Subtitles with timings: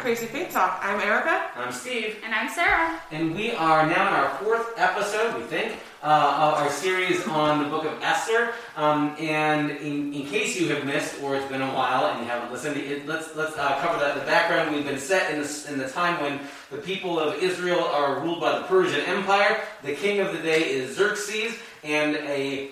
[0.00, 0.80] Crazy Faith Talk.
[0.82, 1.50] I'm Erica.
[1.56, 2.98] I'm Steve, And I'm Sarah.
[3.10, 7.62] and we are now in our fourth episode, we think, uh, of our series on
[7.62, 8.52] the book of Esther.
[8.76, 12.24] Um, and in, in case you have missed, or it's been a while and you
[12.26, 14.14] haven't listened, it, let's let's uh, cover that.
[14.14, 16.40] in The background we've been set in the, in the time when
[16.70, 19.60] the people of Israel are ruled by the Persian Empire.
[19.82, 22.70] The king of the day is Xerxes, and a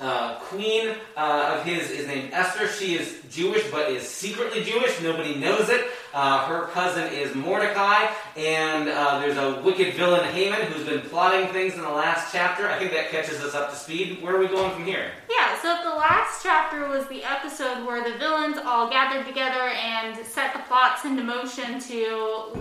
[0.00, 2.66] uh, queen uh, of his is named Esther.
[2.68, 5.00] She is Jewish, but is secretly Jewish.
[5.02, 5.86] Nobody knows it.
[6.14, 11.52] Uh, her cousin is Mordecai, and uh, there's a wicked villain, Haman, who's been plotting
[11.52, 12.68] things in the last chapter.
[12.68, 14.22] I think that catches us up to speed.
[14.22, 15.12] Where are we going from here?
[15.30, 20.16] Yeah, so the last chapter was the episode where the villains all gathered together and
[20.26, 22.58] set the plots into motion to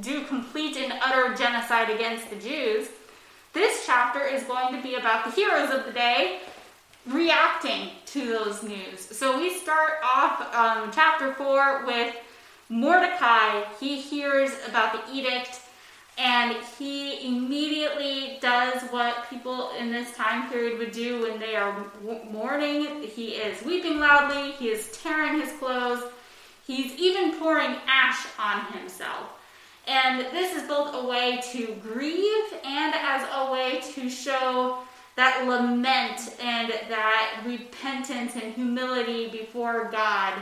[0.00, 2.88] do complete and utter genocide against the Jews.
[3.54, 6.40] This chapter is going to be about the heroes of the day
[7.08, 9.00] reacting to those news.
[9.00, 12.14] So we start off um, chapter 4 with
[12.68, 13.64] Mordecai.
[13.80, 15.60] He hears about the edict
[16.18, 21.86] and he immediately does what people in this time period would do when they are
[22.30, 23.02] mourning.
[23.02, 26.02] He is weeping loudly, he is tearing his clothes,
[26.66, 29.28] he's even pouring ash on himself.
[29.86, 34.80] And this is both a way to grieve and as a way to show
[35.18, 40.32] that lament and that repentance and humility before God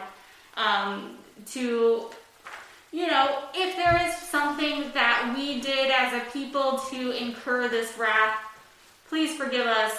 [0.58, 2.10] um, to
[2.92, 7.96] you know, if there is something that we did as a people to incur this
[7.98, 8.38] wrath,
[9.08, 9.98] please forgive us.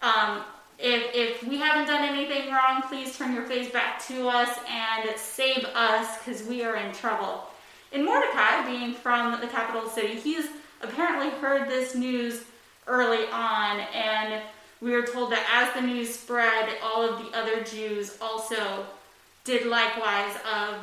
[0.00, 0.42] Um,
[0.78, 5.08] if, if we haven't done anything wrong, please turn your face back to us and
[5.18, 7.48] save us because we are in trouble.
[7.92, 10.46] And Mordecai, being from the capital city, he's
[10.82, 12.44] apparently heard this news
[12.86, 14.42] early on, and
[14.80, 18.86] we are told that as the news spread, all of the other Jews also
[19.44, 20.76] did likewise of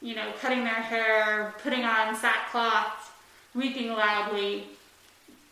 [0.00, 3.12] you know, cutting their hair, putting on sackcloth,
[3.54, 4.64] weeping loudly,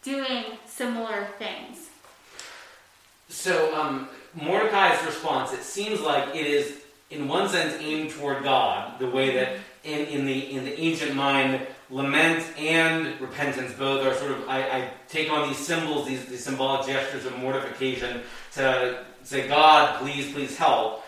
[0.02, 1.90] doing similar things.
[3.28, 6.80] So, um, Mordecai's response, it seems like it is,
[7.10, 11.14] in one sense, aimed toward God, the way that in, in, the, in the ancient
[11.16, 16.24] mind, lament and repentance both are sort of, I, I take on these symbols, these,
[16.26, 18.22] these symbolic gestures of mortification
[18.54, 21.02] to say, God, please, please help.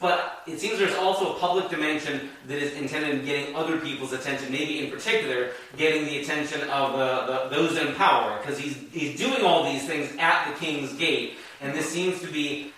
[0.00, 4.12] But it seems there's also a public dimension that is intended in getting other people's
[4.12, 8.76] attention, maybe in particular, getting the attention of uh, the, those in power, because he's,
[8.90, 12.72] he's doing all these things at the king's gate, and this seems to be,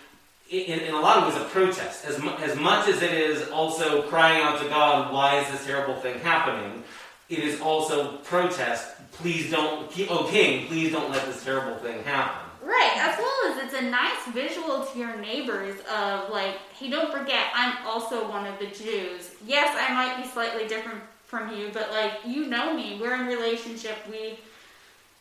[0.51, 2.05] in, in a lot of ways, a protest.
[2.05, 5.65] As, mu- as much as it is also crying out to God, why is this
[5.65, 6.83] terrible thing happening,
[7.29, 8.95] it is also protest.
[9.13, 12.43] Please don't, oh king, please don't let this terrible thing happen.
[12.63, 17.11] Right, as well as it's a nice visual to your neighbors of like, hey, don't
[17.11, 19.31] forget, I'm also one of the Jews.
[19.45, 22.97] Yes, I might be slightly different from you, but like, you know me.
[22.99, 23.95] We're in relationship.
[24.09, 24.39] We,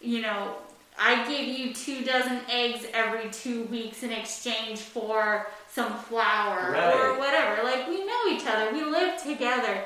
[0.00, 0.56] you know,
[0.98, 7.18] I give you two dozen eggs every two weeks in exchange for some flour or
[7.18, 7.62] whatever.
[7.62, 8.72] Like, we know each other.
[8.72, 9.84] We live together.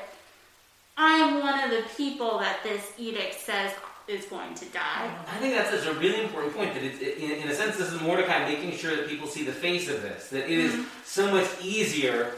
[0.97, 3.71] I'm one of the people that this edict says
[4.07, 5.15] is going to die.
[5.31, 6.73] I think that's, a really important point.
[6.73, 9.51] That it's, in, in a sense, this is Mordecai making sure that people see the
[9.51, 10.29] face of this.
[10.29, 10.83] That it is mm-hmm.
[11.05, 12.33] so much easier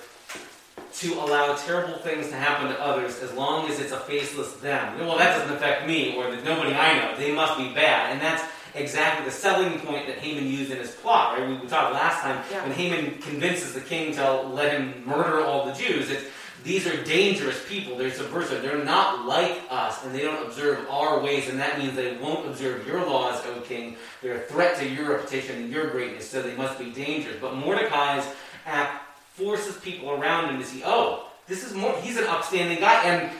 [0.93, 4.99] to allow terrible things to happen to others as long as it's a faceless them.
[4.99, 7.17] Well, that doesn't affect me, or that nobody I know.
[7.17, 8.43] They must be bad, and that's
[8.75, 11.37] exactly the selling point that Haman used in his plot.
[11.37, 11.47] Right?
[11.47, 12.63] We, we talked last time Yeah.
[12.63, 16.11] when Haman convinces the king to let him murder all the Jews.
[16.11, 16.25] It's
[16.63, 17.97] these are dangerous people.
[17.97, 18.61] They're subversive.
[18.61, 22.47] They're not like us, and they don't observe our ways, and that means they won't
[22.47, 23.97] observe your laws, O king.
[24.21, 27.37] They're a threat to your reputation and your greatness, so they must be dangerous.
[27.41, 28.25] But Mordecai's
[28.65, 29.03] act
[29.33, 31.93] forces people around him to see, oh, this is more.
[31.99, 33.31] He's an upstanding guy, and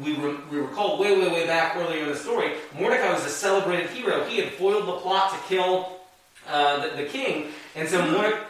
[0.00, 2.52] we, re- we recall way, way, way back earlier in the story.
[2.78, 4.24] Mordecai was a celebrated hero.
[4.24, 5.98] He had foiled the plot to kill
[6.46, 8.44] uh, the, the king, and so Mordecai.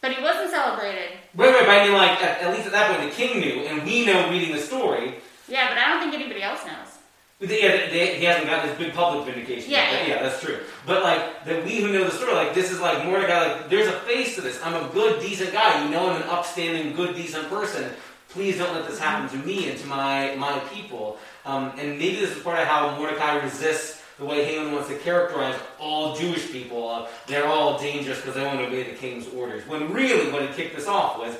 [0.00, 1.18] But he wasn't celebrated.
[1.36, 3.66] Wait, wait, but I mean, like, at, at least at that point, the king knew,
[3.66, 5.16] and we know reading the story.
[5.48, 6.94] Yeah, but I don't think anybody else knows.
[7.40, 9.70] Yeah, they, they, he hasn't got his big public vindication.
[9.70, 10.06] Yeah, yeah.
[10.06, 10.60] yeah, that's true.
[10.86, 13.52] But like that, we who know the story, like this is like Mordecai.
[13.52, 14.62] Like, there's a face to this.
[14.62, 15.84] I'm a good, decent guy.
[15.84, 17.90] You know, I'm an upstanding, good, decent person.
[18.28, 21.18] Please don't let this happen to me and to my my people.
[21.44, 24.96] Um, and maybe this is part of how Mordecai resists the way Haman wants to
[24.98, 26.88] characterize all Jewish people.
[26.88, 29.66] Uh, they're all dangerous because they won't obey the king's orders.
[29.66, 31.36] When really, what had kicked this off was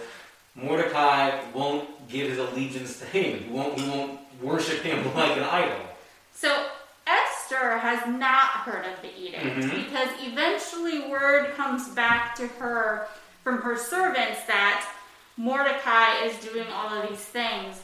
[0.55, 3.44] Mordecai won't give his allegiance to Haman.
[3.44, 3.79] He won't.
[3.79, 5.76] He won't worship him like an idol.
[6.35, 6.67] So
[7.06, 9.85] Esther has not heard of the edict Mhm.
[9.87, 13.06] because eventually word comes back to her
[13.43, 14.88] from her servants that
[15.37, 17.82] Mordecai is doing all of these things.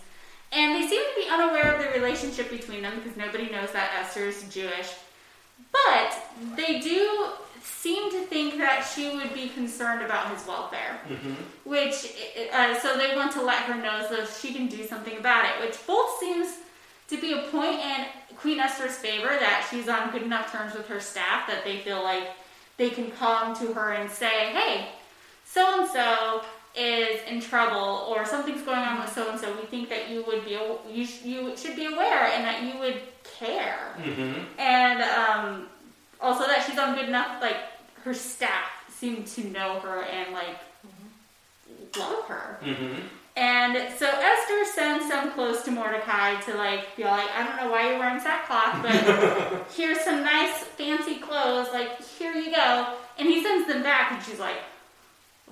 [0.52, 3.93] And they seem to be unaware of the relationship between them because nobody knows that
[4.00, 4.93] Esther is Jewish.
[5.70, 6.17] But
[6.56, 7.29] they do
[7.62, 10.99] seem to think that she would be concerned about his welfare.
[11.64, 12.12] Which,
[12.52, 15.64] uh, so they want to let her know so she can do something about it,
[15.64, 16.56] which both seems
[17.08, 18.06] to be a point in
[18.37, 22.03] Queen Esther's favor that she's on good enough terms with her staff that they feel
[22.03, 22.31] like
[22.76, 24.88] they can come to her and say, hey,
[25.44, 26.43] so and so
[26.81, 29.53] is in trouble or something's going on with so and so.
[29.61, 32.99] We think that you would be you you should be aware and that you would
[33.38, 34.32] care Mm-hmm.
[34.59, 35.67] and um,
[36.21, 37.56] also that she's on good enough like
[38.05, 40.56] her staff seem to know her and like
[41.99, 42.94] love her Mm-hmm.
[43.37, 47.71] and so esther sends some clothes to mordecai to like be like i don't know
[47.71, 53.29] why you're wearing sackcloth but here's some nice fancy clothes like here you go and
[53.29, 54.56] he sends them back and she's like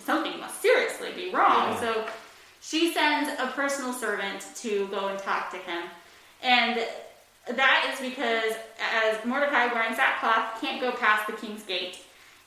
[0.00, 1.80] something must seriously be wrong Yeah.
[1.80, 2.06] so
[2.60, 5.84] she sends a personal servant to go and talk to him
[6.42, 6.80] and
[7.54, 8.52] that is because
[8.94, 11.98] as Mordecai wearing sackcloth can't go past the king's gate,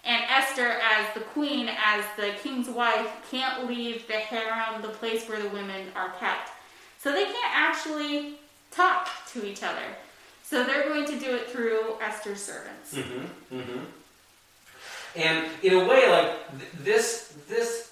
[0.05, 5.27] and Esther as the queen, as the king's wife, can't leave the harem, the place
[5.27, 6.51] where the women are kept.
[6.99, 8.35] So they can't actually
[8.69, 9.81] talk to each other.
[10.43, 12.93] So they're going to do it through Esther's servants.
[12.93, 13.57] Mm-hmm.
[13.59, 13.79] Mm-hmm.
[15.15, 17.91] And in a way, like th- this, this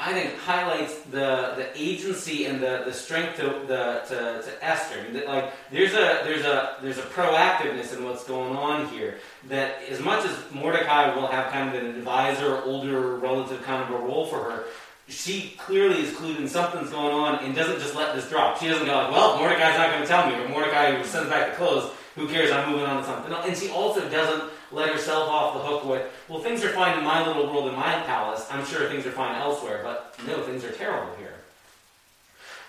[0.00, 5.04] I think highlights the the agency and the, the strength to the to, to Esther.
[5.26, 9.18] Like there's a there's a there's a proactiveness in what's going on here.
[9.48, 14.00] That as much as Mordecai will have kind of an advisor, older relative kind of
[14.00, 14.64] a role for her,
[15.06, 18.58] she clearly is clued in something's going on and doesn't just let this drop.
[18.58, 21.50] She doesn't go like, well, Mordecai's not going to tell me, or Mordecai sends back
[21.50, 21.92] the clothes.
[22.16, 22.50] Who cares?
[22.50, 23.32] I'm moving on to something.
[23.32, 27.04] And she also doesn't let herself off the hook with, well, things are fine in
[27.04, 28.46] my little world, in my palace.
[28.50, 31.34] I'm sure things are fine elsewhere, but no, things are terrible here.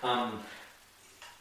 [0.02, 0.40] Um,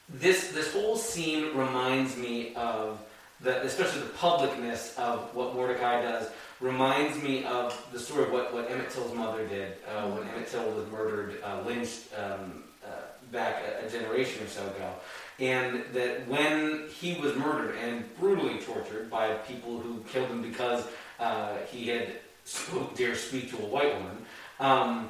[0.10, 3.00] this this whole scene reminds me of
[3.40, 6.30] the, especially the publicness of what Mordecai does.
[6.60, 10.48] Reminds me of the story of what, what Emmett Till's mother did uh, when Emmett
[10.48, 12.90] Till was murdered, uh, lynched um, uh,
[13.32, 14.94] back a, a generation or so ago.
[15.42, 20.86] And that when he was murdered and brutally tortured by people who killed him because
[21.20, 22.14] uh, he had
[22.46, 24.18] spoke, dare speak to a white woman,
[24.60, 25.10] um,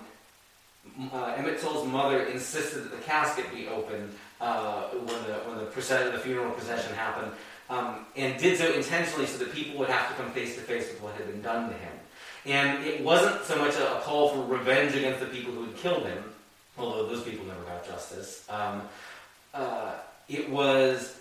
[1.12, 5.66] uh, Emmett Till's mother insisted that the casket be opened uh, when the when the,
[5.66, 7.34] procession, the funeral procession happened,
[7.70, 10.88] um, and did so intentionally so that people would have to come face to face
[10.90, 11.94] with what had been done to him.
[12.46, 15.76] And it wasn't so much a, a call for revenge against the people who had
[15.76, 16.24] killed him,
[16.78, 18.46] although those people never got justice.
[18.50, 18.84] Um,
[19.54, 19.96] uh,
[20.32, 21.18] it was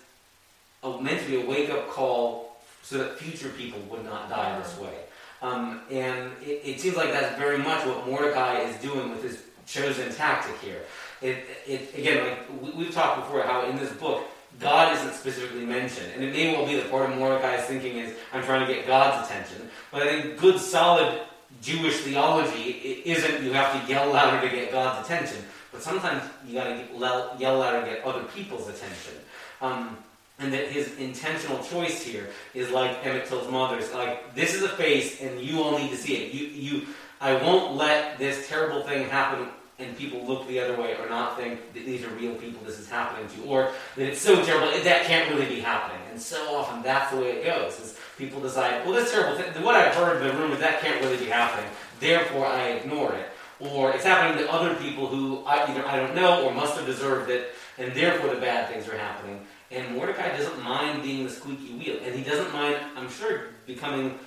[0.82, 4.58] a, meant to be a wake up call so that future people would not die
[4.58, 4.94] this way.
[5.42, 9.42] Um, and it, it seems like that's very much what Mordecai is doing with his
[9.66, 10.82] chosen tactic here.
[11.22, 14.22] It, it again, like we, we've talked before, how in this book
[14.58, 18.14] God isn't specifically mentioned, and it may well be that part of Mordecai's thinking is
[18.32, 19.68] I'm trying to get God's attention.
[19.92, 21.20] But I think good, solid
[21.62, 26.54] Jewish theology isn't you have to yell louder to get God's attention, but sometimes you
[26.54, 29.14] got to yell louder to get other people's attention.
[29.60, 29.98] Um,
[30.40, 33.92] and that his intentional choice here is like Emmett Till's mother's.
[33.92, 36.32] Like this is a face, and you all need to see it.
[36.32, 36.86] You, you,
[37.20, 39.48] I won't let this terrible thing happen,
[39.78, 42.64] and people look the other way or not think that these are real people.
[42.64, 46.00] This is happening to, or that it's so terrible that that can't really be happening.
[46.10, 47.78] And so often that's the way it goes.
[47.78, 50.80] Is people decide, well, this terrible thing, what I've heard in the room is that
[50.80, 51.70] can't really be happening.
[52.00, 53.26] Therefore, I ignore it.
[53.60, 56.86] Or it's happening to other people who I, either I don't know or must have
[56.86, 59.46] deserved it, and therefore the bad things are happening.
[59.70, 64.18] And Mordecai doesn't mind being the squeaky wheel, and he doesn't mind, I'm sure, becoming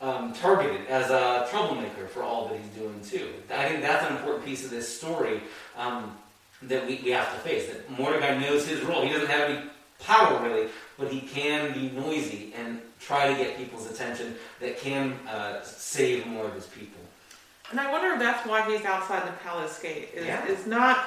[0.00, 3.28] um, targeted as a troublemaker for all that he's doing too.
[3.54, 5.40] I think that's an important piece of this story
[5.76, 6.16] um,
[6.62, 7.68] that we, we have to face.
[7.68, 9.02] That Mordecai knows his role.
[9.02, 9.70] He doesn't have any
[10.00, 15.12] power really, but he can be noisy and try to get people's attention that can
[15.28, 17.00] uh, save more of his people.
[17.72, 20.10] And I wonder if that's why he's outside the palace gate.
[20.14, 20.44] Is, Yeah.
[20.46, 21.04] is not,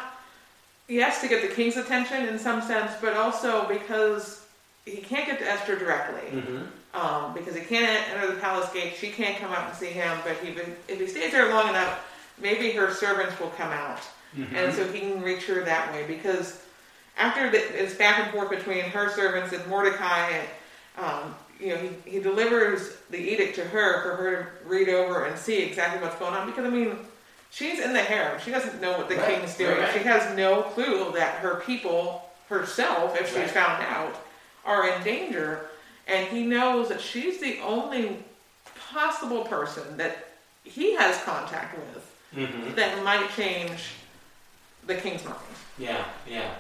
[0.88, 4.44] yes, to get the king's attention in some sense, but also because
[4.84, 6.40] he can't get to Esther directly.
[6.42, 6.64] Mm-hmm.
[6.96, 10.18] Um, because he can't enter the palace gate, she can't come out and see him.
[10.24, 10.50] But he,
[10.92, 12.00] if he stays there long enough,
[12.42, 14.00] maybe her servants will come out,
[14.36, 14.54] Mm-hmm.
[14.56, 16.06] and so he can reach her that way.
[16.08, 16.62] Because
[17.18, 20.48] after the, it's back and forth between her servants and Mordecai, and
[20.98, 25.26] um, you know, he, he delivers the edict to her for her to read over
[25.26, 26.48] and see exactly what's going on.
[26.48, 26.98] Because I mean,
[27.52, 29.78] she's in the harem; she doesn't know what the Right, king's doing.
[29.78, 29.94] right.
[29.94, 33.50] She has no clue that her people herself, if she's Right.
[33.52, 34.16] found out,
[34.66, 35.70] are in danger.
[36.08, 38.24] and he knows that she's the only
[38.92, 40.28] possible person that
[40.64, 43.94] he has contact with hmm that might change
[44.86, 45.38] the king's mind.
[45.80, 46.52] Yeah, yeah.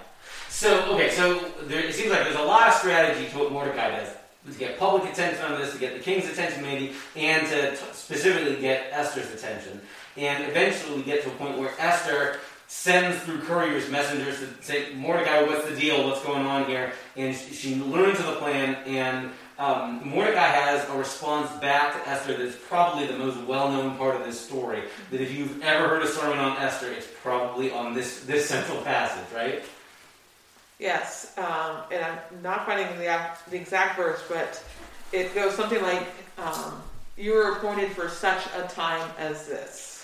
[0.50, 3.92] So, okay, so there, it seems like there's a lot of strategy to what Mordecai
[3.92, 4.10] does.
[4.46, 7.78] To get public attention on this, to get the king's attention maybe, and to t-
[7.94, 9.82] specifically get Esther's attention.
[10.18, 14.94] And eventually we get to a point where Esther sends through couriers, messengers to say,
[14.96, 16.08] Mordecai, what's the deal?
[16.08, 16.94] What's going on here?
[17.16, 22.38] And she, learns of the plan, and um, Mordecai has a response back to Esther
[22.38, 24.84] that's probably the most well-known part of this story.
[25.12, 28.82] That if you've ever heard a sermon on Esther, it's probably on this, this central
[28.82, 29.64] passage, right?
[30.79, 34.63] Yes, um, and I'm not finding the, the exact verse, but
[35.13, 36.05] it goes something like,
[36.38, 36.82] um,
[37.17, 39.96] "You were appointed for such a time as this."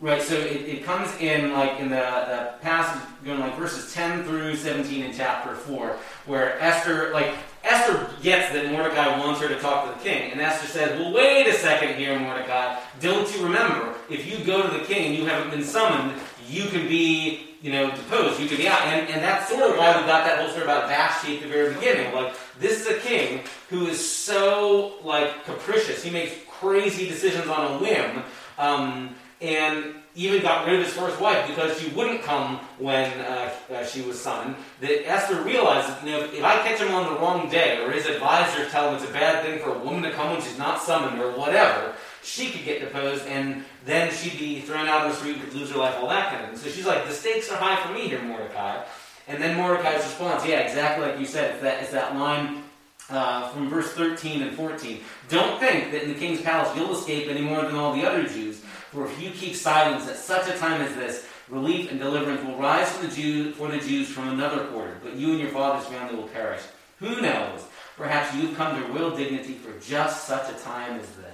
[0.00, 4.24] Right, so it, it comes in like in the, the passage going like verses 10
[4.24, 5.88] through 17 in chapter 4,
[6.24, 7.34] where Esther, like,
[7.64, 11.12] Esther gets that Mordecai wants her to talk to the king, and Esther says, Well,
[11.12, 12.80] wait a second here, Mordecai.
[13.00, 16.64] Don't you remember, if you go to the king and you haven't been summoned, you
[16.68, 18.82] can be, you know, deposed, you could be out.
[18.82, 21.48] And, and that's sort of why we got that whole story about Vashti at the
[21.48, 22.14] very beginning.
[22.14, 26.02] Like, this is a king who is so, like, capricious.
[26.02, 28.22] He makes crazy decisions on a whim.
[28.58, 33.50] Um, and even got rid of his first wife because she wouldn't come when uh,
[33.72, 34.56] uh, she was summoned.
[34.80, 37.90] That Esther realized you know if, if I catch him on the wrong day, or
[37.90, 40.58] his advisors tell him it's a bad thing for a woman to come when she's
[40.58, 45.10] not summoned, or whatever, she could get deposed, and then she'd be thrown out on
[45.10, 46.58] the street, lose her life, all that kind of thing.
[46.58, 48.82] So she's like, the stakes are high for me here, Mordecai.
[49.26, 52.62] And then Mordecai's response, yeah, exactly like you said, it's that, it's that line
[53.08, 55.00] uh, from verse 13 and 14.
[55.28, 58.24] Don't think that in the king's palace you'll escape any more than all the other
[58.26, 58.60] Jews.
[58.90, 62.56] For if you keep silence at such a time as this, relief and deliverance will
[62.56, 66.16] rise the, Jew, for the Jews from another quarter, but you and your father's family
[66.16, 66.62] will perish.
[66.98, 67.64] Who knows?
[67.96, 71.29] Perhaps you've come to real dignity for just such a time as this.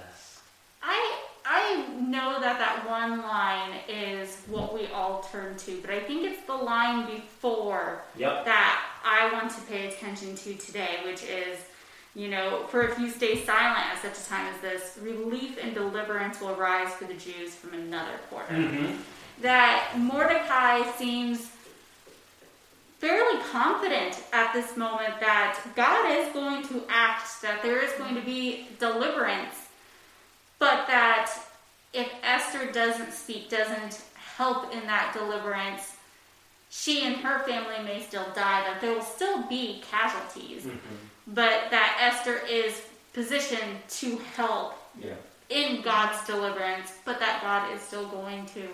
[1.67, 6.23] I know that that one line is what we all turn to, but I think
[6.23, 8.45] it's the line before Yep.
[8.45, 11.59] that I want to pay attention to today, which is,
[12.15, 15.73] you know, for if you stay silent at such a time as this, relief and
[15.73, 18.53] deliverance will rise for the Jews from another quarter.
[18.53, 18.93] Mm-hmm.
[19.41, 21.51] That Mordecai seems
[22.99, 28.15] fairly confident at this moment that God is going to act, that there is going
[28.15, 29.53] to be deliverance,
[30.57, 31.31] but that
[31.93, 35.95] if Esther doesn't speak, doesn't help in that deliverance,
[36.69, 40.77] she and her family may still die, that there will still be casualties, mm-hmm.
[41.27, 42.81] but that Esther is
[43.13, 45.13] positioned to help Yeah.
[45.49, 48.67] in God's deliverance, but that God is still going to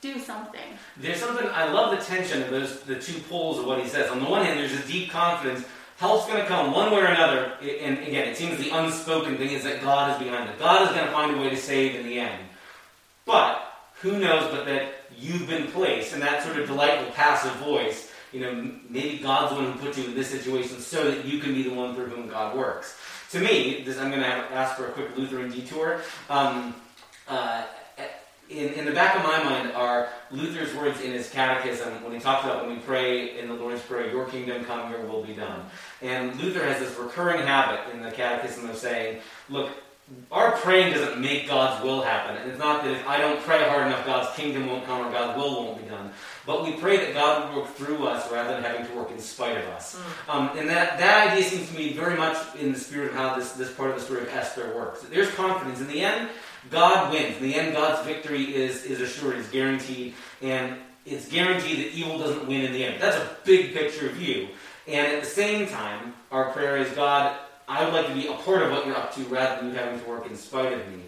[0.00, 0.78] do something.
[0.96, 4.10] There's something I love the tension of those the two poles of what he says.
[4.10, 5.66] On the one hand, there's a deep confidence.
[5.96, 7.52] Help's going to come one way or another.
[7.62, 10.58] And again, it seems the unspoken thing is that God is behind it.
[10.58, 12.44] God is going to find a way to save in the end.
[13.24, 13.62] But
[14.00, 18.12] who knows but that you've been placed in that sort of delightful passive voice.
[18.32, 21.38] You know, maybe God's the one who put you in this situation so that you
[21.38, 22.98] can be the one through whom God works.
[23.30, 26.02] To me, this, I'm going to ask for a quick Lutheran detour.
[26.28, 26.74] Um,
[27.26, 27.64] uh,
[28.48, 32.20] in, in the back of my mind are Luther's words in his catechism when he
[32.20, 35.34] talks about when we pray in the Lord's Prayer, Your kingdom come, Your will be
[35.34, 35.66] done.
[36.02, 39.70] And Luther has this recurring habit in the catechism of saying, Look,
[40.30, 42.36] our praying doesn't make God's will happen.
[42.36, 45.10] And it's not that if I don't pray hard enough, God's kingdom won't come or
[45.10, 46.12] God's will won't be done.
[46.46, 49.18] But we pray that God will work through us rather than having to work in
[49.18, 50.00] spite of us.
[50.28, 53.34] Um, and that, that idea seems to me very much in the spirit of how
[53.34, 55.02] this, this part of the story of Esther works.
[55.02, 55.80] There's confidence.
[55.80, 56.28] In the end,
[56.70, 57.36] God wins.
[57.36, 62.18] In the end, God's victory is, is assured, is guaranteed, and it's guaranteed that evil
[62.18, 63.00] doesn't win in the end.
[63.00, 64.48] That's a big picture view.
[64.88, 67.36] And at the same time, our prayer is God,
[67.68, 69.78] I would like to be a part of what you're up to rather than you
[69.78, 71.02] having to work in spite of me.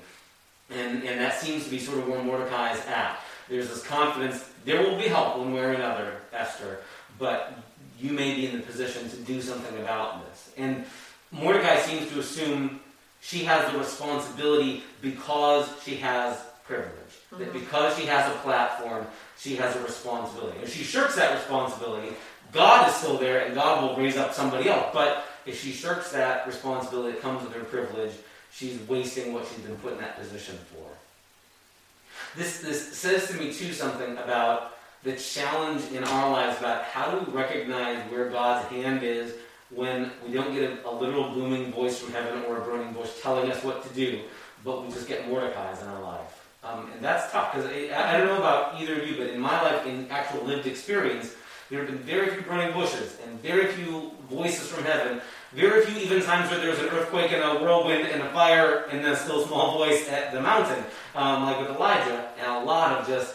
[0.71, 3.21] And, and that seems to be sort of where Mordecai is at.
[3.49, 6.81] There's this confidence, there will be help one way or another, Esther,
[7.19, 7.59] but
[7.99, 10.51] you may be in the position to do something about this.
[10.57, 10.85] And
[11.33, 12.81] Mordecai seems to assume
[13.21, 16.93] she has the responsibility because she has privilege.
[17.31, 17.59] That mm-hmm.
[17.59, 19.07] because she has a platform,
[19.39, 20.61] she has a responsibility.
[20.63, 22.15] If she shirks that responsibility,
[22.53, 24.87] God is still there and God will raise up somebody else.
[24.93, 28.13] But if she shirks that responsibility that comes with her privilege,
[28.53, 30.87] she's wasting what she's been put in that position for.
[32.37, 37.11] This, this says to me, too, something about the challenge in our lives about how
[37.11, 39.35] do we recognize where God's hand is
[39.71, 43.11] when we don't get a, a literal booming voice from heaven or a burning bush
[43.23, 44.21] telling us what to do,
[44.65, 46.49] but we just get Mordecai's in our life.
[46.65, 49.41] Um, and that's tough because I, I don't know about either of you, but in
[49.41, 51.35] my life, in actual lived experience,
[51.71, 55.21] There have been very few burning bushes and very few voices from heaven.
[55.53, 59.05] Very few even times where there's an earthquake and a whirlwind and a fire and
[59.05, 60.83] a still small voice at the mountain,
[61.15, 63.35] um, like with Elijah, and a lot of just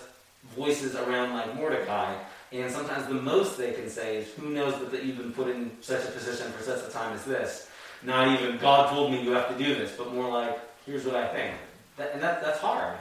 [0.55, 2.15] voices around like Mordecai.
[2.53, 5.75] And sometimes the most they can say is, "Who knows that you've been put in
[5.81, 7.67] such a position for such a time as this?"
[8.03, 11.15] Not even God told me you have to do this, but more like, "Here's what
[11.15, 11.55] I think,"
[11.97, 12.95] that, and that, that's hard.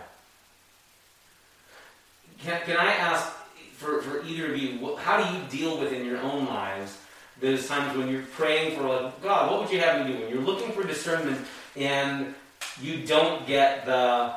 [2.43, 3.31] Can, can I ask
[3.77, 6.99] for, for either of you, how do you deal with in your own lives
[7.41, 10.21] those times when you're praying for, like, God, what would you have me do?
[10.21, 11.45] When you're looking for discernment
[11.77, 12.35] and
[12.81, 14.33] you don't get the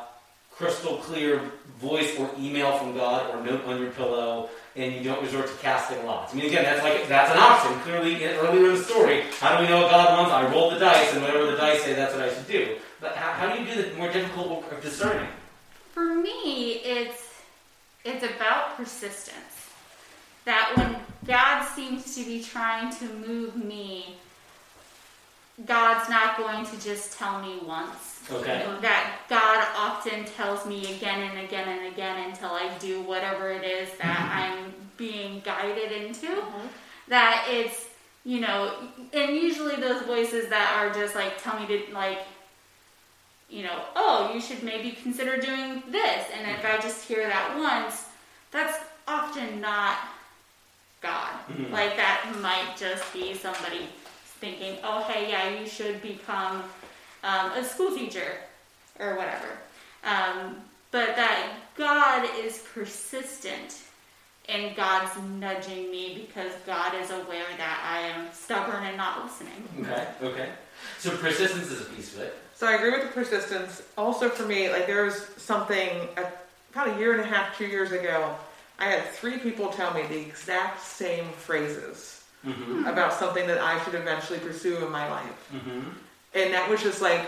[0.52, 1.42] crystal clear
[1.80, 5.54] voice or email from God or note on your pillow, and you don't resort to
[5.56, 6.34] casting lots.
[6.34, 7.80] I mean, again, that's like that's an option.
[7.80, 10.32] Clearly, earlier in the story, how do we know what God wants?
[10.34, 12.78] I roll the dice, and whatever the dice say, that's what I should do.
[13.00, 15.30] But how, how do you do the more difficult work of discerning?
[15.94, 17.42] For me, it's
[18.04, 19.70] it's about persistence.
[20.46, 24.18] That when God seems to be trying to move me,
[25.64, 28.20] God's not going to just tell me once.
[28.30, 28.66] Okay.
[28.82, 33.64] That God often tells me again and again and again until I do whatever it
[33.64, 36.28] is that I'm being guided into.
[36.28, 36.68] Mhm.
[37.08, 37.86] That it's,
[38.26, 38.74] you know,
[39.14, 42.20] and usually those voices that are just like, tell me to, like,
[43.50, 46.26] you know, oh, you should maybe consider doing this.
[46.34, 48.06] And if I just hear that once,
[48.52, 49.98] that's often not
[51.02, 51.32] God.
[51.50, 51.72] Mhm.
[51.72, 53.88] Like, that might just be somebody
[54.46, 56.64] thinking, oh, hey, yeah, you should become
[57.24, 58.38] um, a school teacher
[59.00, 59.48] or whatever.
[60.04, 60.58] Um,
[60.92, 63.82] but that God is persistent
[64.48, 69.68] and God's nudging me because God is aware that I am stubborn and not listening.
[69.82, 70.08] Okay.
[70.22, 70.50] Okay.
[71.00, 72.38] So persistence is a piece of it.
[72.54, 73.82] So I agree with the persistence.
[73.98, 76.26] Also, for me, like there was something uh,
[76.72, 78.36] about a year and a half, two years ago.
[78.78, 82.86] I had three people tell me the exact same phrases Mm-hmm.
[82.86, 85.80] about something that I should eventually pursue in my life, Mm-hmm.
[86.36, 87.26] and that was just like,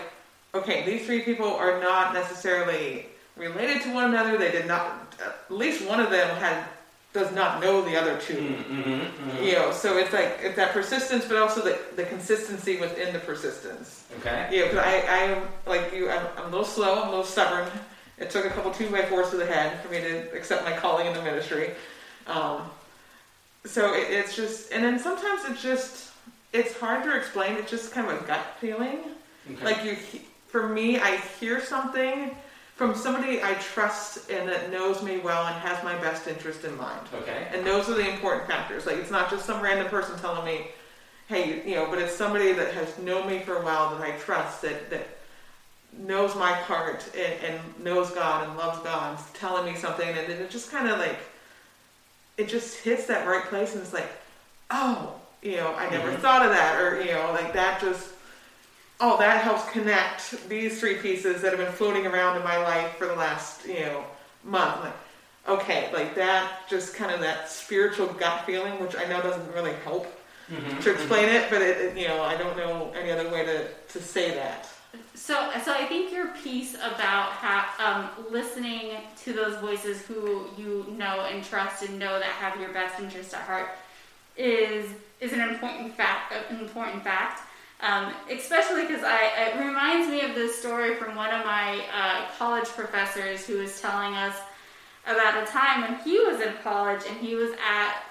[0.54, 4.38] okay, these three people are not necessarily related to one another.
[4.38, 5.14] They did not.
[5.24, 6.64] At least one of them had
[7.14, 9.44] does not know the other 2 Mm-hmm.
[9.44, 13.18] You know, so it's like it's that persistence, but also the, the consistency within the
[13.18, 14.04] persistence.
[14.20, 14.48] Okay.
[14.52, 16.10] Yeah, because I, I am like you.
[16.10, 17.00] I'm, I'm a little slow.
[17.00, 17.68] I'm a little stubborn.
[18.18, 20.72] It took a couple two by fours to the head for me to accept my
[20.76, 21.70] calling in the ministry.
[22.26, 22.62] Um,
[23.64, 26.10] so it, it's just, and then sometimes it's just,
[26.52, 27.56] it's hard to explain.
[27.56, 29.00] It's just kind of a gut feeling.
[29.50, 29.64] Okay.
[29.64, 29.96] Like you,
[30.48, 32.34] for me, I hear something
[32.78, 36.76] from somebody I trust and that knows me well and has my best interest in
[36.76, 37.08] mind.
[37.12, 37.48] okay.
[37.52, 38.86] And those are the important factors.
[38.86, 40.68] Like it's not just some random person telling me,
[41.26, 44.16] "Hey, you know," but it's somebody that has known me for a while that I
[44.18, 45.08] trust that that
[45.92, 50.40] knows my heart and, and knows God and loves God, telling me something, and then
[50.40, 51.18] it just kind of like
[52.38, 54.08] it just hits that right place, and it's like,
[54.70, 56.20] oh, you know, I never Mhm.
[56.20, 58.10] thought of that, or you know, like that just.
[59.00, 62.96] Oh, that helps connect these three pieces that have been floating around in my life
[62.96, 64.04] for the last, you know,
[64.42, 64.82] month.
[64.82, 64.92] Like,
[65.60, 69.74] okay, like that, just kind of that spiritual gut feeling, which I know doesn't really
[69.84, 70.06] help
[70.50, 70.80] Mm-hmm.
[70.80, 73.68] to explain it, but it, it, you know, I don't know any other way to,
[73.68, 74.66] to say that.
[75.14, 77.32] So, so I think your piece about
[77.78, 78.92] um, listening
[79.24, 83.34] to those voices who you know and trust and know that have your best interest
[83.34, 83.68] at heart
[84.36, 84.86] is
[85.20, 86.32] is an important fact.
[86.50, 87.42] An important fact,
[87.80, 92.26] um, especially because I it reminds me of this story from one of my uh,
[92.38, 94.36] college professors who was telling us
[95.06, 98.02] about a time when he was in college and he was at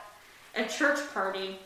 [0.56, 1.58] a church party.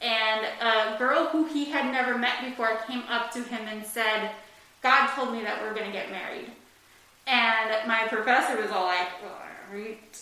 [0.00, 4.32] And a girl who he had never met before came up to him and said,
[4.84, 6.46] God told me that we're going to get married.
[7.26, 9.08] And my professor was all like,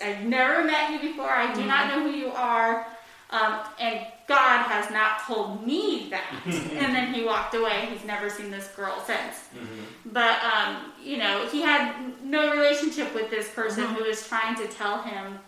[0.02, 1.28] I've never met you before.
[1.28, 2.86] I do not know who you are.
[3.30, 6.42] Um, and God has not told me that.
[6.46, 7.88] and then he walked away.
[7.92, 9.48] He's never seen this girl since.
[9.52, 10.10] Mm-hmm.
[10.12, 13.94] But, um, you know, he had no relationship with this person Mhm.
[13.96, 15.40] who was trying to tell him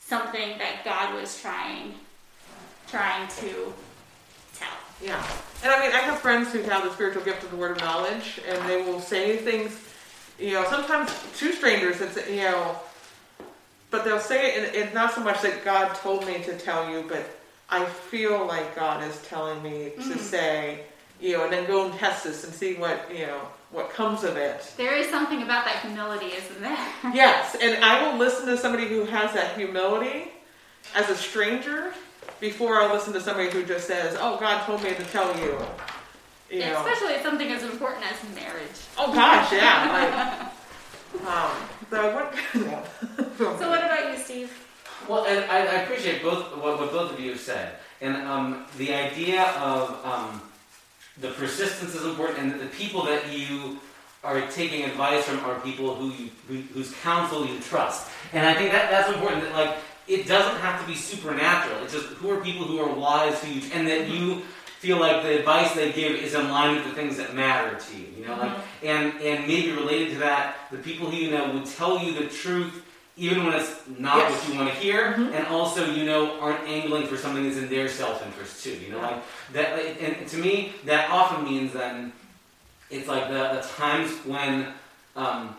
[0.00, 1.94] something that God was trying
[2.88, 3.74] trying to.
[5.02, 5.24] Yeah.
[5.62, 7.78] And I mean, I have friends who have the spiritual gift of the word of
[7.78, 9.78] knowledge, and they will say things,
[10.38, 12.76] you know, sometimes to strangers, it's, you know,
[13.90, 16.90] but they'll say it, and it's not so much that God told me to tell
[16.90, 17.24] you, but
[17.70, 20.18] I feel like God is telling me to Mhm.
[20.18, 20.84] say,
[21.20, 24.24] you know, and then go and test this and see what, you know, what comes
[24.24, 24.64] of it.
[24.76, 26.78] There is something about that humility, isn't there?
[27.12, 30.32] Yes, and I will listen to somebody who has that humility
[30.94, 31.92] as a stranger
[32.40, 35.58] before I listen to somebody who just says, "Oh, God told me to tell you."
[36.50, 36.78] You know.
[36.78, 38.80] Especially if something as important as marriage.
[38.96, 40.50] Oh gosh, yeah.
[41.14, 41.50] Like, um,
[41.90, 42.34] so what?
[42.54, 42.82] no.
[43.58, 44.52] So what about you, Steve?
[45.08, 48.66] Well, and I, I appreciate both what, what both of you have said, and um,
[48.76, 50.42] the idea of um,
[51.20, 53.78] the persistence is important, and that the people that you
[54.24, 58.10] are taking advice from are people who you who, whose counsel you trust.
[58.32, 59.42] And I think that that's important.
[59.42, 59.76] That like
[60.08, 61.82] it doesn't have to be supernatural.
[61.84, 64.42] It's just who are people who are wise who you and that you
[64.80, 67.96] feel like the advice they give is in line with the things that matter to
[67.96, 68.06] you.
[68.18, 71.66] You know, like and and maybe related to that, the people who you know would
[71.66, 72.84] tell you the truth
[73.16, 74.30] even when it's not Yes.
[74.32, 75.34] what you want to hear, Mhm.
[75.34, 78.70] and also you know aren't angling for something that's in their self-interest too.
[78.84, 79.20] You know, like
[79.52, 79.78] that.
[80.00, 82.12] And to me, that often means then
[82.90, 84.68] it's like the, the times when
[85.16, 85.56] um,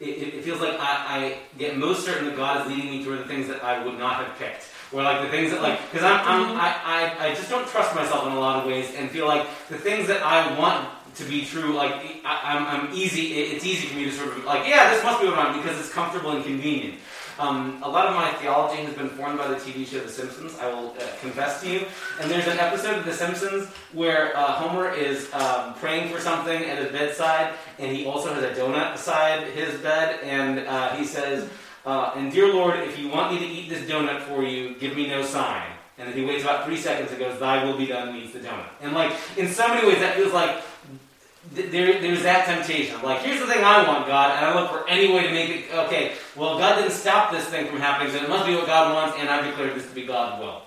[0.00, 3.18] it, it feels like I, I get most certain that God is leading me toward
[3.20, 4.64] the things that I would not have picked.
[4.92, 6.60] Or like the things that like, because I'm, I'm mm-hmm.
[6.60, 9.46] I, I, I just don't trust myself in a lot of ways and feel like
[9.68, 11.92] the things that I want to be true, like
[12.24, 15.04] I, I'm, I'm easy, it- it's easy for me to sort of like, yeah, this
[15.04, 16.94] must be what I'm because it's comfortable and convenient.
[17.40, 20.58] Um, a lot of my theology has been formed by the TV show The Simpsons.
[20.58, 21.86] I will uh, confess to you.
[22.20, 26.64] And there's an episode of The Simpsons where uh, Homer is um, praying for something
[26.64, 31.06] at his bedside, and he also has a donut beside his bed, and uh, he
[31.06, 31.48] says,
[31.86, 34.94] uh, "And dear Lord, if you want me to eat this donut for you, give
[34.94, 37.86] me no sign." And then he waits about three seconds and goes, "Thy will be
[37.86, 38.68] done," and eats the donut.
[38.82, 40.60] And like in so many ways, that feels like
[41.52, 42.94] there, there's that temptation.
[42.96, 45.32] of Like, here's the thing I want, God, and I look for any way to
[45.32, 46.12] make it okay.
[46.36, 49.18] Well, God didn't stop this thing from happening, so it must be what God wants,
[49.18, 50.62] and I've declared this to be God's will.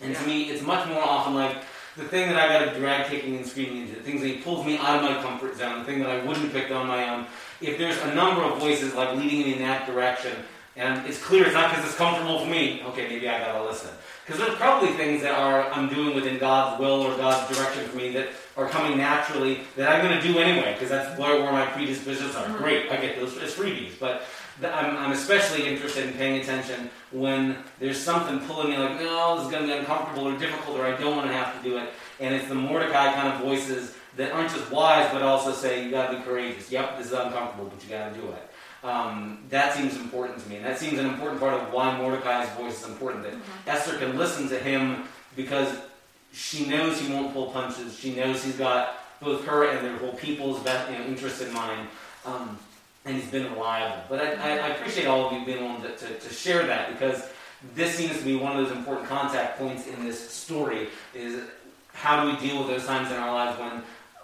[0.00, 1.56] And to me, it's much more often like
[1.96, 4.36] the thing that I got to drag kicking and screaming into, the things that he
[4.38, 7.08] pulls me out of my comfort zone, the thing that I wouldn't picked on my
[7.08, 7.26] own.
[7.60, 10.36] If there's a number of voices like leading me in that direction,
[10.76, 13.90] and it's clear it's not because it's comfortable for me, okay, maybe I gotta listen.
[14.26, 17.96] Because there's probably things that are I'm doing within God's will or God's direction for
[17.96, 21.52] me that are coming naturally that I'm going to do anyway because that's where, where
[21.52, 22.48] my predispositions are.
[22.56, 24.22] Great, I get those as freebies, but
[24.60, 29.36] th- I'm, I'm especially interested in paying attention when there's something pulling me like, no,
[29.36, 31.68] this is going to be uncomfortable or difficult or I don't want to have to
[31.68, 31.90] do it.
[32.20, 35.90] And it's the Mordecai kind of voices that aren't just wise but also say you
[35.90, 36.70] got to be courageous.
[36.70, 38.50] Yep, this is uncomfortable, but you got to do it.
[38.84, 42.50] Um, that seems important to me, and that seems an important part of why Mordecai's
[42.50, 43.24] voice is important.
[43.24, 43.34] That
[43.66, 45.04] Esther can listen to him
[45.36, 45.74] because
[46.34, 47.98] she knows he won't pull punches.
[47.98, 51.52] She knows he's got both her and their whole people's best you know, interest in
[51.52, 51.88] mind,
[52.26, 52.58] um,
[53.04, 54.02] and he's been reliable.
[54.08, 56.90] But I, I, I appreciate all of you being willing to, to, to share that
[56.90, 57.28] because
[57.74, 60.88] this seems to be one of those important contact points in this story.
[61.14, 61.40] Is
[61.92, 63.82] how do we deal with those times in our lives when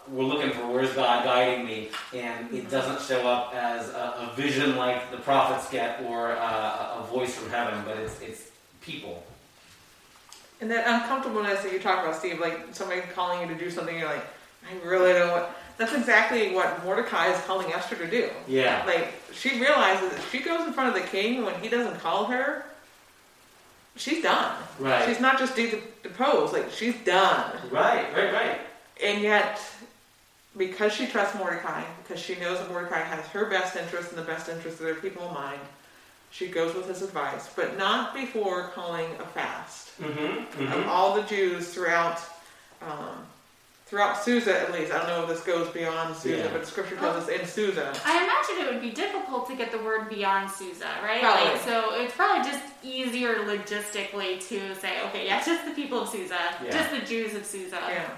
[0.08, 4.34] we're looking for where's God guiding me, and it doesn't show up as a, a
[4.36, 8.50] vision like the prophets get or uh, a, a voice from heaven, but it's it's
[8.80, 9.22] people.
[10.60, 13.98] And that uncomfortableness that you talk about, Steve, like somebody calling you to do something,
[13.98, 14.24] you're like,
[14.68, 15.46] I really don't want.
[15.78, 18.28] That's exactly what Mordecai is calling Esther to do.
[18.46, 18.84] Yeah.
[18.86, 22.26] Like she realizes if she goes in front of the king when he doesn't call
[22.26, 22.66] her,
[23.96, 24.54] she's done.
[24.78, 25.08] Right.
[25.08, 25.56] She's not just
[26.02, 27.56] deposed, like she's done.
[27.70, 28.58] Right, right, right.
[29.02, 29.62] And yet,
[30.56, 34.26] because she trusts Mordecai, because she knows that Mordecai has her best interest and the
[34.26, 35.60] best interest of their people in mind,
[36.30, 40.72] she goes with his advice, but not before calling a fast Mm-hmm.
[40.72, 42.18] of all the Jews throughout,
[42.80, 43.26] um,
[43.84, 44.90] throughout Susa at least.
[44.92, 46.48] I don't know if this goes beyond Susa, Yeah.
[46.52, 47.92] but Scripture tells us in Susa.
[48.06, 51.20] I imagine it would be difficult to get the word beyond Susa, right?
[51.20, 51.50] Probably.
[51.52, 56.08] Like, so it's probably just easier logistically to say, okay, yeah, just the people of
[56.08, 56.70] Susa, Yeah.
[56.70, 57.78] just the Jews of Susa.
[57.88, 58.08] Yeah.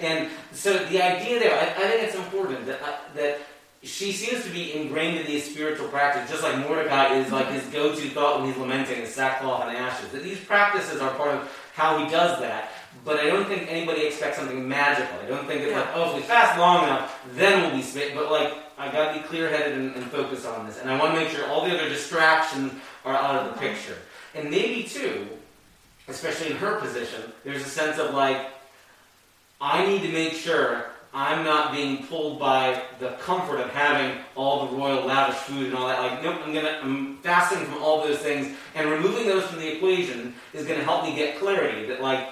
[0.00, 3.38] And so the idea there, I, I think it's important that uh, that
[3.86, 7.62] she seems to be ingrained in these spiritual practices, just like Mordecai is like his
[7.66, 10.10] go-to thought when he's lamenting is sackcloth and ashes.
[10.10, 12.72] That these practices are part of how he does that.
[13.04, 15.20] But I don't think anybody expects something magical.
[15.20, 18.16] I don't think it's like, oh, if we fast long enough, then we'll be smitten.
[18.16, 21.14] But like, I got to be clear-headed and, and focus on this, and I want
[21.14, 22.72] to make sure all the other distractions
[23.04, 23.96] are out of the picture.
[24.34, 25.28] And maybe too,
[26.08, 28.48] especially in her position, there's a sense of like,
[29.60, 34.66] I need to make sure I'm not being pulled by the comfort of having all
[34.66, 35.98] the royal lavish food and all that.
[35.98, 39.76] Like, nope, I'm gonna I'm fasting from all those things, and removing those from the
[39.76, 42.28] equation is gonna help me get clarity that like,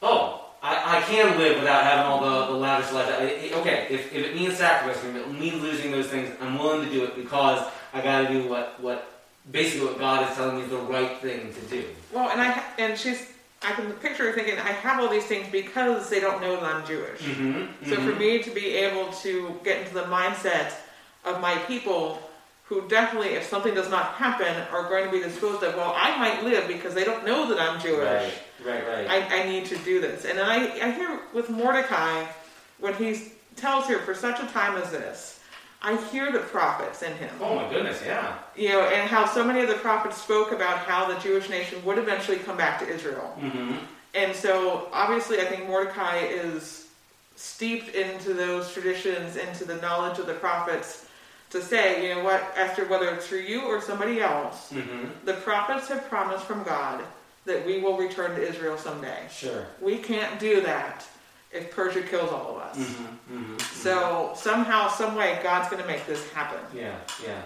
[0.00, 3.10] oh, I, I can live without having all the, the lavish life.
[3.10, 6.90] Okay, if, if it means sacrificing, if it means losing those things, I'm willing to
[6.90, 9.20] do it because I gotta do what what
[9.52, 11.84] basically what God is telling me is the right thing to do.
[12.10, 13.33] Well, and I and she's
[13.64, 16.86] I can picture thinking I have all these things because they don't know that I'm
[16.86, 17.20] Jewish.
[17.20, 17.88] Mm-hmm.
[17.88, 20.72] So for me to be able to get into the mindset
[21.24, 22.18] of my people
[22.66, 26.16] who definitely, if something does not happen, are going to be disposed of, well, I
[26.18, 28.32] might live because they don't know that I'm Jewish.
[28.64, 29.10] right, right, right.
[29.10, 30.24] I, I need to do this.
[30.24, 32.24] And then I, I hear with Mordecai,
[32.80, 35.40] when he tells her, for such a time as this,
[35.84, 37.30] I hear the prophets in him.
[37.40, 38.38] Oh my goodness, yeah.
[38.56, 41.84] You know, and how so many of the prophets spoke about how the Jewish nation
[41.84, 43.36] would eventually come back to Israel.
[43.38, 43.74] Mm-hmm.
[44.14, 46.86] And so, obviously, I think Mordecai is
[47.36, 51.06] steeped into those traditions, into the knowledge of the prophets,
[51.50, 55.26] to say, you know what, Esther, whether it's through you or somebody else, Mm-hmm.
[55.26, 57.04] the prophets have promised from God
[57.44, 59.18] that we will return to Israel someday.
[59.30, 59.66] Sure.
[59.82, 61.06] We can't do that
[61.54, 62.76] if Persia kills all of us.
[62.76, 63.36] Mm-hmm.
[63.36, 63.58] Mm-hmm.
[63.58, 66.58] So, somehow, some way, God's going to make this happen.
[66.76, 67.42] Yeah, yeah.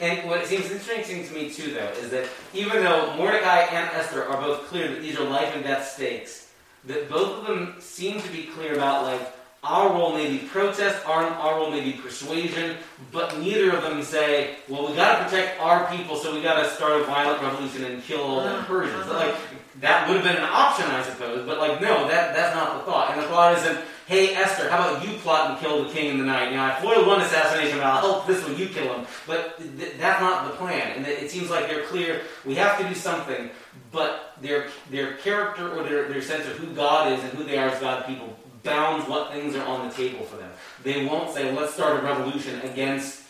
[0.00, 4.24] And what seems interesting to me too, though, is that even though Mordecai and Esther
[4.24, 6.50] are both clear that these are life and death stakes,
[6.86, 9.32] that both of them seem to be clear about like
[9.62, 12.76] our role may be protest, our, our role may be persuasion,
[13.12, 16.62] but neither of them say, well, we got to protect our people, so we got
[16.62, 19.06] to start a violent revolution and kill all the Persians.
[19.08, 19.34] Like
[19.78, 22.90] that would have been an option, I suppose, but like no, that that's not the
[22.90, 23.12] thought.
[23.12, 26.18] And the thought isn't, hey Esther, how about you plot and kill the king in
[26.18, 26.52] the night?
[26.52, 29.06] Know, I foiled one assassination, but I'll help this one, you kill him.
[29.26, 30.96] But th- that's not the plan.
[30.96, 32.22] And it seems like they're clear.
[32.44, 33.50] We have to do something,
[33.92, 37.56] but their their character or their, their sense of who God is and who they
[37.56, 40.50] are as God people bounds what things are on the table for them.
[40.82, 43.22] They won't say, let's start a revolution against,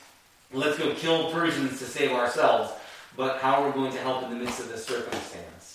[0.53, 2.73] let's go kill Persians to save ourselves,
[3.17, 5.70] but how are we're going to help in the midst of this circumstance.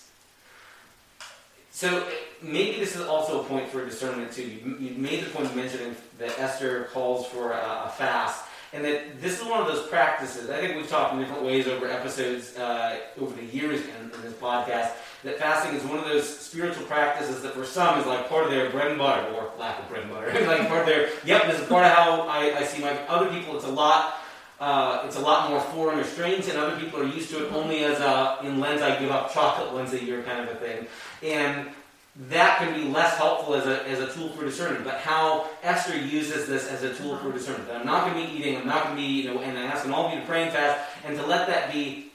[1.75, 2.07] So
[2.41, 4.43] maybe this is also a point for discernment too.
[4.43, 8.85] You, you made the point of mentioning that Esther calls for a, a fast, and
[8.85, 10.49] that this is one of those practices.
[10.49, 14.21] I think we've talked in different ways over episodes uh, over the years in, in
[14.21, 14.91] this podcast.
[15.25, 18.51] That fasting is one of those spiritual practices that for some is like part of
[18.51, 20.27] their bread and butter, or lack of bread and butter.
[20.47, 23.29] like part of their, yep, this is part of how I, I see my other
[23.29, 23.53] people.
[23.57, 24.15] It's a lot
[24.59, 27.51] uh, it's a lot more foreign or strange, and other people are used to it
[27.51, 30.59] only as a, in Lent I give up chocolate once a year kind of a
[30.59, 30.87] thing.
[31.23, 31.69] And
[32.29, 34.85] that can be less helpful as a, as a tool for discernment.
[34.85, 37.67] But how Esther uses this as a tool for discernment.
[37.67, 39.57] That I'm not going to be eating, I'm not going to be, you know, and
[39.57, 42.11] I'm asking all of you to pray and fast, and to let that be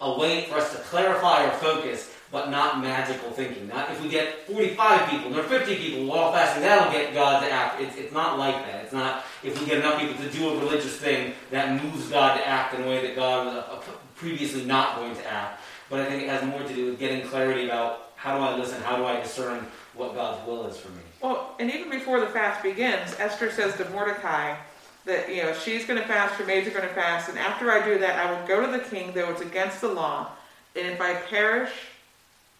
[0.00, 3.68] a way for us to clarify our focus, but not magical thinking.
[3.68, 7.52] Not if we get 45 people or 50 people all fasting, that'll get God to
[7.52, 7.80] act.
[7.80, 8.84] It's, it's not like that.
[8.84, 12.38] It's not if we get enough people to do a religious thing that moves God
[12.38, 15.60] to act in a way that God was uh, previously not going to act.
[15.90, 18.56] But I think it has more to do with getting clarity about how do I
[18.56, 21.02] listen, how do I discern what God's will is for me.
[21.20, 24.56] Well, and even before the fast begins, Esther says to Mordecai
[25.04, 27.70] that you know she's going to fast, her maids are going to fast, and after
[27.70, 30.30] I do that, I will go to the king, though it's against the law,
[30.74, 31.70] and if I perish,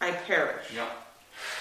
[0.03, 0.67] I perish.
[0.75, 0.88] Yep.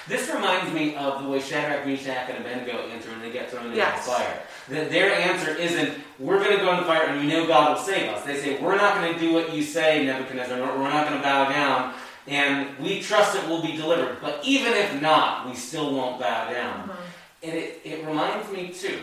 [0.07, 3.65] This reminds me of the way Shadrach, Meshach, and Abednego answer when they get thrown
[3.65, 4.03] into Yes.
[4.05, 4.39] the fire.
[4.69, 7.77] That their answer isn't, we're going to go in the fire and we know God
[7.77, 8.23] will save us.
[8.25, 11.23] They say, we're not going to do what you say, Nebuchadnezzar, we're not going to
[11.23, 11.93] bow down,
[12.27, 14.17] and we trust it will be delivered.
[14.21, 16.89] But even if not, we still won't bow down.
[16.89, 17.01] Uh-huh.
[17.43, 18.99] And it, it reminds me, too,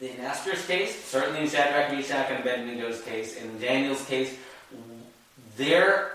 [0.00, 4.36] in Esther's case, certainly in Shadrach, Meshach, and Abednego's case, in Daniel's case,
[5.56, 6.13] their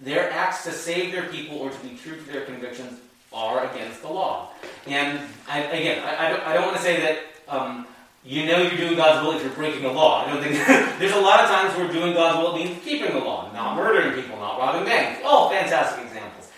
[0.00, 3.00] their acts to save their people or to be true to their convictions
[3.32, 4.50] are against the law.
[4.86, 7.86] And I, again, I, I, don't, want to say that um,
[8.24, 10.24] you know you're doing God's will if you're breaking the law.
[10.24, 10.54] I don't think
[10.98, 14.14] there's a lot of times where doing God's will means keeping the law, not murdering
[14.14, 15.22] people, not robbing banks.
[15.24, 16.50] All fantastic examples.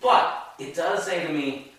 [0.00, 1.72] But it does say to me,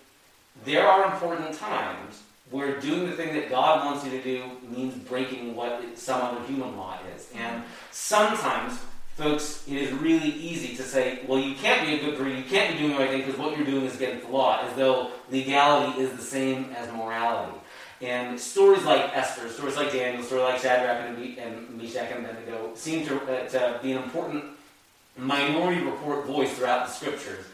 [0.65, 4.95] there are important times where doing the thing that God wants you to do means
[4.95, 7.31] breaking what some other human law is.
[7.35, 8.79] And sometimes,
[9.19, 12.43] folks, it is really easy to say, well, you can't be a good person, you
[12.43, 14.73] can't be doing the right thing because what you're doing is against the law, as
[14.77, 17.57] though legality is the same as morality.
[18.01, 22.71] And stories like Esther, stories like Daniel, stories like Shadrach and, and Meshach and Abednego
[22.75, 24.45] seem to, uh, to be an important
[25.17, 27.45] minority report voice throughout the scriptures.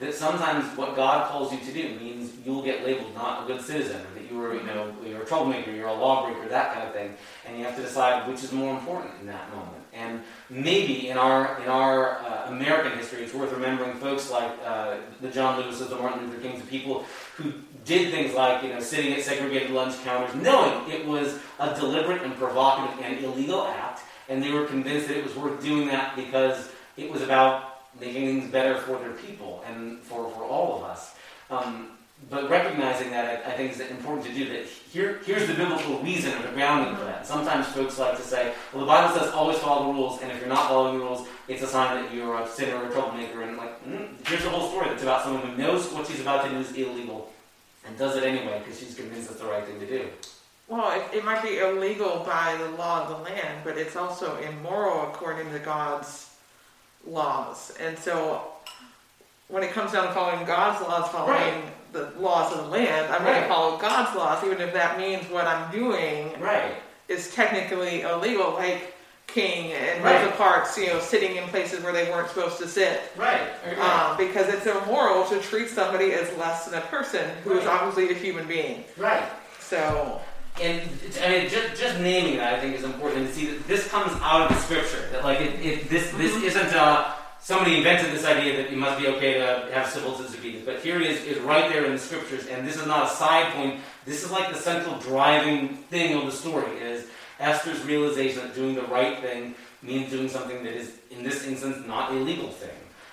[0.00, 3.62] That sometimes what God calls you to do means you'll get labeled not a good
[3.62, 6.86] citizen, or that you were, you know, you're a troublemaker, you're a lawbreaker, that kind
[6.86, 7.14] of thing,
[7.46, 9.83] and you have to decide which is more important in that moment.
[9.94, 14.96] And maybe in our in our uh, American history, it's worth remembering folks like uh,
[15.20, 17.04] the John Lewis's, the Martin Luther Kings, the people
[17.36, 17.52] who
[17.84, 22.22] did things like you know sitting at segregated lunch counters, knowing it was a deliberate
[22.22, 26.16] and provocative and illegal act, and they were convinced that it was worth doing that
[26.16, 30.82] because it was about making things better for their people and for, for all of
[30.84, 31.14] us.
[31.50, 31.90] Um,
[32.30, 34.66] but recognizing that, I, I think is important to do that.
[34.66, 37.26] Here, here's the biblical reason or the grounding for that.
[37.26, 40.38] Sometimes folks like to say, well, the Bible says always follow the rules, and if
[40.40, 43.42] you're not following the rules, it's a sign that you're a sinner or a troublemaker.
[43.42, 44.88] And like, mm, here's the whole story.
[44.88, 47.32] That's about someone who knows what she's about to do is illegal
[47.86, 50.08] and does it anyway because she's convinced it's the right thing to do.
[50.68, 54.36] Well, it, it might be illegal by the law of the land, but it's also
[54.38, 56.30] immoral according to God's
[57.06, 57.74] laws.
[57.78, 58.42] And so,
[59.48, 61.64] when it comes down to following God's laws, following Right.
[61.94, 63.42] The laws of the land, I'm going Right.
[63.42, 66.72] to follow God's laws, even if that means what I'm doing Right.
[67.08, 68.92] is technically illegal, like
[69.26, 70.20] King and Right.
[70.22, 73.00] Rosa Parks, you know, sitting in places where they weren't supposed to sit.
[73.16, 73.40] Right.
[73.80, 78.10] Um, because it's immoral to treat somebody as less than a person who is obviously
[78.10, 78.84] a human being.
[78.98, 79.24] right.
[79.60, 80.20] So,
[80.62, 80.82] And
[81.24, 84.12] I mean, just, just naming that I think is important to see that this comes
[84.22, 85.08] out of the scripture.
[85.10, 87.12] That like it, it this this isn't uh,
[87.44, 90.98] somebody invented this idea that it must be okay to have civil disobedience, but here
[91.00, 93.80] it is is right there in the scriptures, and this is not a side point.
[94.06, 97.06] This is like the central driving thing of the story is
[97.38, 101.86] Esther's realization that doing the right thing means doing something that is in this instance
[101.86, 102.70] not a legal thing.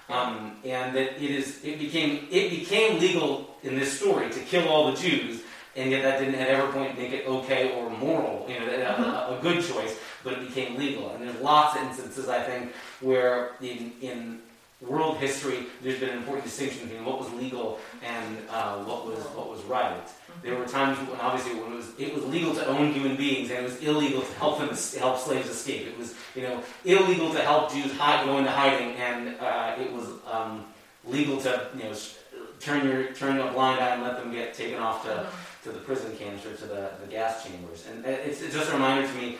[0.09, 4.67] Um, and that it is it became it became legal in this story to kill
[4.69, 5.41] all the Jews,
[5.75, 9.37] and yet that didn't at every point make it okay or moral, you know, a,
[9.37, 11.11] a good choice, but it became legal.
[11.11, 14.39] And there's lots of instances, I think, where in, in
[14.81, 19.19] world history there's been an important distinction between what was legal and uh, what was
[19.35, 20.07] what was right.
[20.41, 23.51] There were times when obviously when it was it was legal to own human beings
[23.51, 25.87] and it was illegal to help them help slaves escape.
[25.87, 29.91] It was you know illegal to help Jews hide, go into hiding, and uh, it
[29.91, 30.65] was um,
[31.05, 31.95] legal to you know
[32.59, 35.27] turn your turn a blind eye and let them get taken off to
[35.63, 37.85] to the prison camps or to the, the gas chambers.
[37.87, 39.37] And uh, it's, it's just a reminder to me,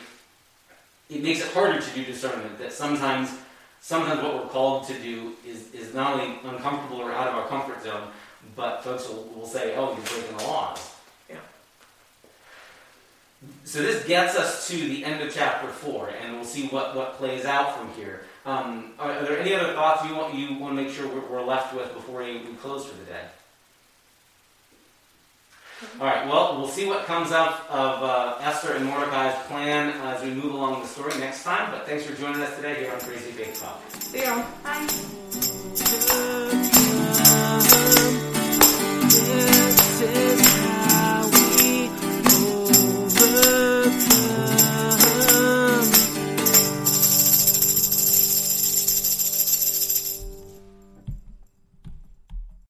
[1.12, 3.30] it makes it harder to do discernment, that sometimes
[3.82, 7.48] sometimes what we're called to do is, is not only uncomfortable or out of our
[7.48, 8.08] comfort zone,
[8.56, 10.94] but folks will, will say, oh, you're breaking the laws.
[11.28, 11.36] Yeah.
[13.64, 17.14] So this gets us to the end of chapter 4, and we'll see what, what
[17.14, 18.22] plays out from here.
[18.46, 21.28] Um, are, are there any other thoughts you want, you want to make sure we're,
[21.28, 23.24] we're left with before we, we close for the day?
[26.00, 30.22] All right, well, we'll see what comes out of uh, Esther and Mordecai's plan as
[30.22, 31.70] we move along the story next time.
[31.70, 33.80] But thanks for joining us today here on Crazy Big Talk.
[33.90, 34.44] see ya.
[34.62, 34.86] Bye.
[39.12, 40.41] This is